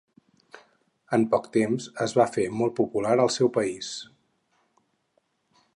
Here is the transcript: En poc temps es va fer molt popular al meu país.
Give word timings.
En 1.17 1.25
poc 1.33 1.43
temps 1.57 1.85
es 2.07 2.15
va 2.21 2.25
fer 2.37 2.47
molt 2.61 2.75
popular 2.79 3.13
al 3.17 3.23
meu 3.37 3.53
país. 3.61 3.91